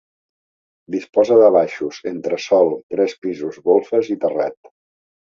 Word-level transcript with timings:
Disposa 0.95 1.37
de 1.41 1.51
baixos, 1.57 2.01
entresòl, 2.13 2.75
tres 2.97 3.17
pisos, 3.27 3.63
golfes 3.71 4.15
i 4.19 4.23
terrat. 4.29 4.77